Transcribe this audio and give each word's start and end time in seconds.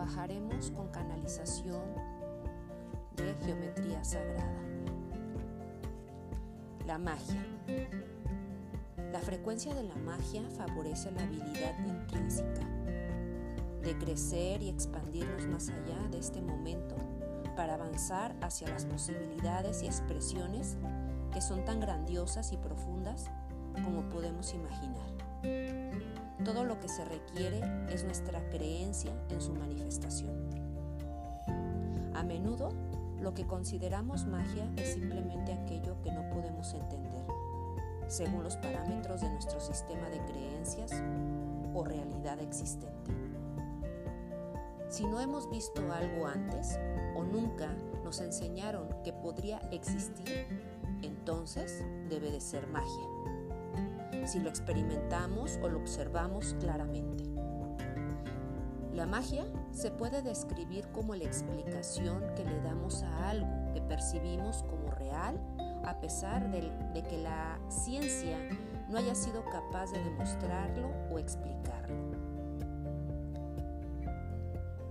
trabajaremos 0.00 0.70
con 0.70 0.88
canalización 0.88 1.82
de 3.16 3.34
geometría 3.44 4.02
sagrada. 4.02 4.62
La 6.86 6.96
magia. 6.96 7.44
La 9.12 9.18
frecuencia 9.20 9.74
de 9.74 9.82
la 9.82 9.96
magia 9.96 10.42
favorece 10.56 11.10
la 11.10 11.22
habilidad 11.22 11.78
intrínseca 11.86 12.66
de 13.82 13.98
crecer 13.98 14.62
y 14.62 14.70
expandirnos 14.70 15.46
más 15.48 15.68
allá 15.68 16.08
de 16.10 16.18
este 16.18 16.40
momento 16.40 16.96
para 17.54 17.74
avanzar 17.74 18.34
hacia 18.40 18.68
las 18.68 18.86
posibilidades 18.86 19.82
y 19.82 19.86
expresiones 19.86 20.78
que 21.30 21.42
son 21.42 21.62
tan 21.66 21.78
grandiosas 21.78 22.52
y 22.52 22.56
profundas 22.56 23.26
como 23.84 24.08
podemos 24.08 24.54
imaginar. 24.54 26.09
Todo 26.44 26.64
lo 26.64 26.80
que 26.80 26.88
se 26.88 27.04
requiere 27.04 27.60
es 27.90 28.04
nuestra 28.04 28.40
creencia 28.48 29.12
en 29.28 29.42
su 29.42 29.52
manifestación. 29.54 30.34
A 32.14 32.22
menudo, 32.22 32.70
lo 33.20 33.34
que 33.34 33.46
consideramos 33.46 34.24
magia 34.26 34.70
es 34.76 34.94
simplemente 34.94 35.52
aquello 35.52 36.00
que 36.02 36.10
no 36.10 36.28
podemos 36.30 36.72
entender, 36.72 37.24
según 38.08 38.42
los 38.42 38.56
parámetros 38.56 39.20
de 39.20 39.28
nuestro 39.28 39.60
sistema 39.60 40.08
de 40.08 40.24
creencias 40.24 40.92
o 41.74 41.84
realidad 41.84 42.40
existente. 42.40 43.12
Si 44.88 45.06
no 45.06 45.20
hemos 45.20 45.48
visto 45.50 45.82
algo 45.92 46.26
antes 46.26 46.78
o 47.14 47.22
nunca 47.22 47.68
nos 48.02 48.20
enseñaron 48.20 48.88
que 49.04 49.12
podría 49.12 49.58
existir, 49.70 50.46
entonces 51.02 51.84
debe 52.08 52.30
de 52.30 52.40
ser 52.40 52.66
magia 52.66 53.06
si 54.26 54.40
lo 54.40 54.48
experimentamos 54.48 55.58
o 55.62 55.68
lo 55.68 55.78
observamos 55.78 56.54
claramente. 56.60 57.24
La 58.92 59.06
magia 59.06 59.46
se 59.70 59.90
puede 59.90 60.20
describir 60.20 60.88
como 60.88 61.14
la 61.14 61.24
explicación 61.24 62.22
que 62.34 62.44
le 62.44 62.60
damos 62.60 63.02
a 63.02 63.30
algo 63.30 63.72
que 63.72 63.80
percibimos 63.80 64.62
como 64.64 64.90
real 64.90 65.40
a 65.84 66.00
pesar 66.00 66.50
de, 66.50 67.02
que 67.08 67.18
la 67.18 67.58
ciencia 67.68 68.36
no 68.88 68.98
haya 68.98 69.14
sido 69.14 69.44
capaz 69.44 69.92
de 69.92 70.02
demostrarlo 70.02 70.90
o 71.10 71.18
explicarlo. 71.18 71.96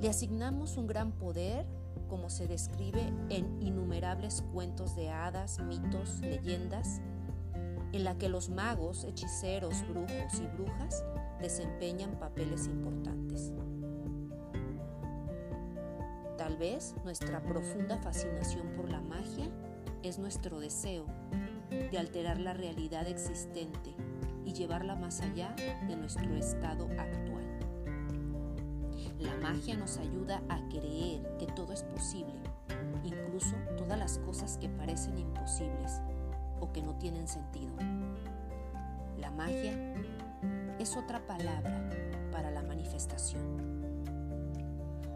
Le 0.00 0.08
asignamos 0.08 0.76
un 0.76 0.86
gran 0.86 1.12
poder 1.12 1.66
como 2.08 2.30
se 2.30 2.46
describe 2.46 3.12
en 3.28 3.60
innumerables 3.60 4.42
cuentos 4.52 4.96
de 4.96 5.10
hadas, 5.10 5.60
mitos, 5.60 6.20
leyendas 6.20 7.00
en 7.92 8.04
la 8.04 8.16
que 8.16 8.28
los 8.28 8.50
magos, 8.50 9.04
hechiceros, 9.04 9.86
brujos 9.88 10.40
y 10.40 10.46
brujas 10.46 11.04
desempeñan 11.40 12.18
papeles 12.18 12.66
importantes. 12.66 13.52
Tal 16.36 16.56
vez 16.56 16.94
nuestra 17.04 17.42
profunda 17.42 17.98
fascinación 17.98 18.68
por 18.76 18.90
la 18.90 19.00
magia 19.00 19.48
es 20.02 20.18
nuestro 20.18 20.60
deseo 20.60 21.06
de 21.70 21.98
alterar 21.98 22.38
la 22.38 22.54
realidad 22.54 23.06
existente 23.06 23.94
y 24.44 24.52
llevarla 24.52 24.96
más 24.96 25.20
allá 25.20 25.54
de 25.86 25.96
nuestro 25.96 26.34
estado 26.34 26.86
actual. 26.98 27.44
La 29.18 29.36
magia 29.36 29.76
nos 29.76 29.98
ayuda 29.98 30.42
a 30.48 30.66
creer 30.68 31.36
que 31.38 31.46
todo 31.46 31.72
es 31.72 31.82
posible, 31.82 32.40
incluso 33.04 33.54
todas 33.76 33.98
las 33.98 34.18
cosas 34.18 34.56
que 34.56 34.68
parecen 34.70 35.18
imposibles 35.18 36.00
o 36.60 36.72
que 36.72 36.82
no 36.82 36.94
tienen 36.94 37.26
sentido. 37.28 37.72
La 39.18 39.30
magia 39.30 39.72
es 40.78 40.96
otra 40.96 41.26
palabra 41.26 41.90
para 42.32 42.50
la 42.50 42.62
manifestación. 42.62 43.70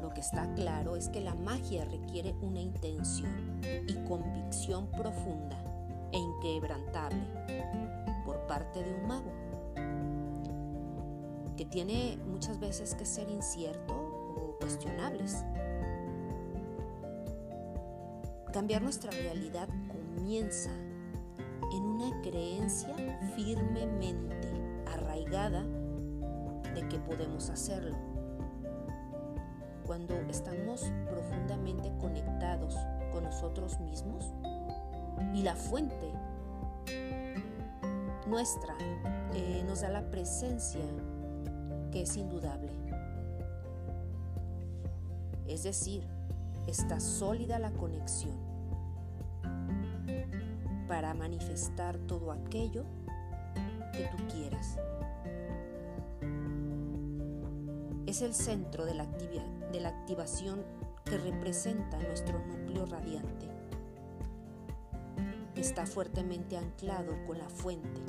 Lo 0.00 0.10
que 0.10 0.20
está 0.20 0.52
claro 0.54 0.96
es 0.96 1.08
que 1.08 1.20
la 1.20 1.34
magia 1.34 1.84
requiere 1.84 2.34
una 2.42 2.60
intención 2.60 3.60
y 3.86 3.94
convicción 4.08 4.90
profunda 4.90 5.62
e 6.10 6.18
inquebrantable 6.18 7.22
por 8.24 8.44
parte 8.46 8.82
de 8.82 8.92
un 8.92 9.06
mago, 9.06 9.32
que 11.56 11.64
tiene 11.64 12.18
muchas 12.26 12.58
veces 12.58 12.94
que 12.94 13.06
ser 13.06 13.28
incierto 13.28 13.94
o 13.94 14.56
cuestionables. 14.58 15.44
Cambiar 18.52 18.82
nuestra 18.82 19.12
realidad 19.12 19.68
comienza 19.88 20.70
en 21.72 21.84
una 21.84 22.20
creencia 22.20 22.94
firmemente 23.34 24.48
arraigada 24.86 25.64
de 26.74 26.86
que 26.88 26.98
podemos 26.98 27.48
hacerlo. 27.50 27.96
Cuando 29.86 30.14
estamos 30.28 30.90
profundamente 31.08 31.92
conectados 31.98 32.76
con 33.12 33.24
nosotros 33.24 33.80
mismos 33.80 34.32
y 35.34 35.42
la 35.42 35.56
fuente 35.56 36.12
nuestra 38.26 38.74
eh, 39.34 39.62
nos 39.66 39.80
da 39.80 39.90
la 39.90 40.10
presencia 40.10 40.80
que 41.90 42.02
es 42.02 42.16
indudable. 42.16 42.72
Es 45.46 45.64
decir, 45.64 46.06
está 46.66 47.00
sólida 47.00 47.58
la 47.58 47.72
conexión 47.72 48.51
para 50.92 51.14
manifestar 51.14 51.96
todo 52.00 52.32
aquello 52.32 52.84
que 53.94 54.10
tú 54.14 54.18
quieras. 54.30 54.76
Es 58.04 58.20
el 58.20 58.34
centro 58.34 58.84
de 58.84 58.92
la, 58.92 59.04
activación 59.88 60.62
que 61.06 61.16
representa 61.16 61.96
nuestro 61.96 62.38
núcleo 62.40 62.84
radiante. 62.84 63.48
Está 65.56 65.86
fuertemente 65.86 66.58
anclado 66.58 67.16
con 67.26 67.38
la 67.38 67.48
fuente 67.48 68.02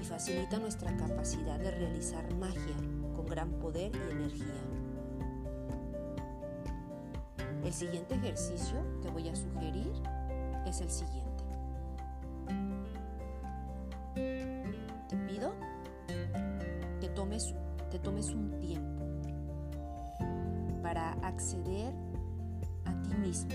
y 0.00 0.02
facilita 0.02 0.58
nuestra 0.58 0.96
capacidad 0.96 1.58
de 1.58 1.72
realizar 1.72 2.24
magia 2.36 2.76
con 3.14 3.26
gran 3.26 3.50
poder 3.58 3.92
y 3.94 4.12
energía. 4.12 4.62
El 7.62 7.72
siguiente 7.74 8.14
ejercicio 8.14 8.78
que 9.02 9.10
voy 9.10 9.28
a 9.28 9.36
sugerir 9.36 9.92
es 10.64 10.80
el 10.80 10.88
siguiente. 10.88 11.25
Te 17.96 18.02
tomes 18.02 18.28
un 18.34 18.50
tiempo 18.60 19.06
para 20.82 21.12
acceder 21.26 21.94
a 22.84 22.92
ti 23.00 23.14
mismo 23.14 23.50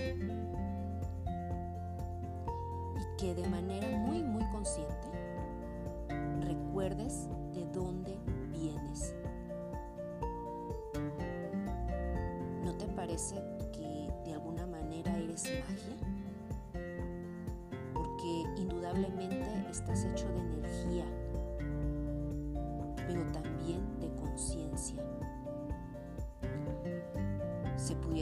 y 2.96 3.16
que 3.16 3.36
de 3.36 3.46
manera 3.46 3.86
muy 3.98 4.20
muy 4.24 4.42
consciente 4.50 5.06
recuerdes 6.40 7.28
de 7.54 7.64
dónde 7.72 8.18
vienes. 8.50 9.14
¿No 12.64 12.74
te 12.74 12.88
parece 12.96 13.36
que 13.70 14.10
de 14.24 14.32
alguna 14.32 14.66
manera 14.66 15.16
eres 15.18 15.44
magia? 15.44 15.96
Porque 17.94 18.44
indudablemente 18.56 19.68
estás 19.70 20.04
hecho 20.04 20.26
de 20.32 20.40
energía 20.40 21.21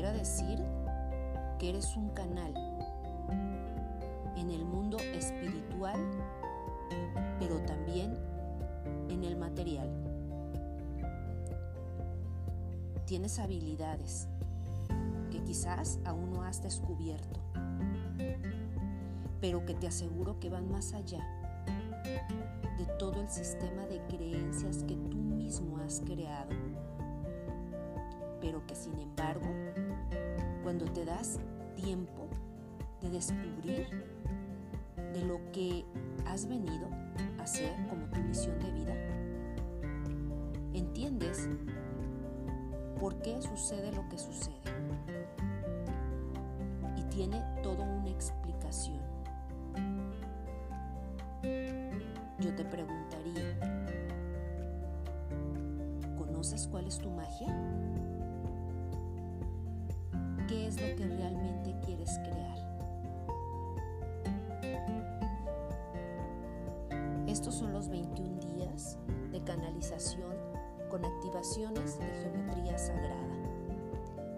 pudiera 0.01 0.19
decir 0.19 0.59
que 1.59 1.69
eres 1.69 1.95
un 1.95 2.09
canal 2.15 2.55
en 4.35 4.49
el 4.49 4.65
mundo 4.65 4.97
espiritual, 4.97 6.01
pero 7.39 7.61
también 7.67 8.17
en 9.11 9.25
el 9.25 9.37
material. 9.37 9.91
Tienes 13.05 13.39
habilidades 13.39 14.27
que 15.31 15.43
quizás 15.43 15.99
aún 16.07 16.33
no 16.33 16.45
has 16.45 16.63
descubierto, 16.63 17.39
pero 19.43 19.67
que 19.67 19.75
te 19.75 19.87
aseguro 19.87 20.41
que 20.41 20.49
van 20.49 20.71
más 20.71 20.95
allá 20.95 21.23
de 22.79 22.87
todo 22.99 23.21
el 23.21 23.29
sistema 23.29 23.85
de 23.85 24.01
creencias 24.07 24.83
que 24.85 24.97
tú 24.97 25.19
mismo 25.19 25.77
has 25.77 26.01
creado, 26.01 26.55
pero 28.41 28.65
que 28.67 28.75
sin 28.75 28.99
embargo, 28.99 29.60
cuando 30.71 30.85
te 30.93 31.05
das 31.05 31.41
tiempo 31.75 32.29
de 33.03 33.11
descubrir 33.11 33.89
de 35.13 35.25
lo 35.25 35.41
que 35.51 35.85
has 36.27 36.47
venido 36.47 36.87
a 37.41 37.43
hacer 37.43 37.75
como 37.89 38.07
tu 38.07 38.21
misión 38.21 38.57
de 38.61 38.71
vida, 38.71 38.95
entiendes 40.73 41.49
por 43.01 43.21
qué 43.21 43.43
sucede 43.43 43.91
lo 43.91 44.09
que 44.11 44.17
sucede. 44.17 44.55
Y 46.97 47.03
tiene 47.13 47.43
toda 47.65 47.85
una 47.85 48.11
explicación. 48.11 49.01
Yo 52.39 52.55
te 52.55 52.65
preguntaría, 52.65 53.59
¿conoces 56.17 56.69
cuál 56.69 56.87
es 56.87 56.97
tu 56.99 57.11
magia? 57.11 57.49
Es 60.71 60.81
lo 60.81 60.97
que 60.97 61.05
realmente 61.05 61.75
quieres 61.85 62.17
crear. 62.21 62.59
Estos 67.27 67.57
son 67.57 67.73
los 67.73 67.89
21 67.89 68.39
días 68.39 68.97
de 69.33 69.43
canalización 69.43 70.33
con 70.89 71.05
activaciones 71.05 71.99
de 71.99 72.07
geometría 72.07 72.79
sagrada. 72.79 73.17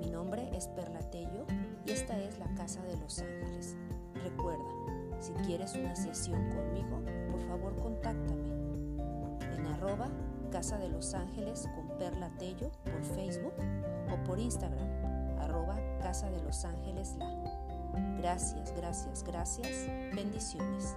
Mi 0.01 0.09
nombre 0.09 0.49
es 0.57 0.69
Perla 0.69 1.01
Tello 1.11 1.45
y 1.85 1.91
esta 1.91 2.19
es 2.19 2.39
la 2.39 2.49
Casa 2.55 2.83
de 2.85 2.97
los 2.97 3.19
Ángeles. 3.19 3.77
Recuerda, 4.15 4.71
si 5.21 5.33
quieres 5.45 5.75
una 5.75 5.95
sesión 5.95 6.49
conmigo, 6.51 7.03
por 7.31 7.41
favor 7.47 7.77
contáctame 7.77 8.49
en 9.55 9.67
arroba 9.67 10.09
Casa 10.51 10.79
de 10.79 10.89
los 10.89 11.13
Ángeles 11.13 11.69
con 11.75 11.99
Perla 11.99 12.31
Tello 12.39 12.71
por 12.85 13.05
Facebook 13.05 13.55
o 14.11 14.25
por 14.25 14.39
Instagram 14.39 15.02
arroba 15.53 15.77
Casa 16.01 16.31
de 16.31 16.43
los 16.43 16.65
Ángeles 16.65 17.15
La. 17.19 17.31
Gracias, 18.19 18.73
gracias, 18.75 19.23
gracias. 19.23 19.87
Bendiciones. 20.15 20.97